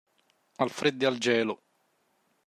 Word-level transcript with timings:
Al 0.63 0.71
freddo 0.77 1.05
al 1.09 1.19
gelo. 1.25 1.55